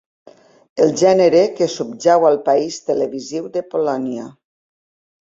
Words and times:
El 0.85 0.93
gènere 1.01 1.43
que 1.59 1.69
subjau 1.75 2.27
al 2.31 2.41
país 2.49 2.83
televisiu 2.91 3.49
de 3.59 3.67
Polònia. 3.75 4.29